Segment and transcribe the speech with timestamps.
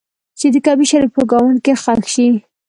[0.39, 2.27] چې د کعبې شریفې په ګاونډ کې ښخ شي.